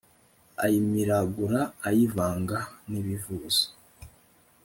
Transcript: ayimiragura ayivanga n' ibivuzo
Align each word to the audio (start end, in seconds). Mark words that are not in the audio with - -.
ayimiragura 0.63 1.59
ayivanga 1.87 2.57
n' 2.89 2.97
ibivuzo 3.01 3.65